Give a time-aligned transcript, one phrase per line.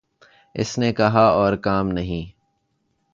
[0.55, 2.31] اس نے کہا اور کام نہیں